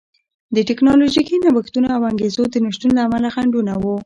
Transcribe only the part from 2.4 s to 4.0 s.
د نشتون له امله خنډونه وو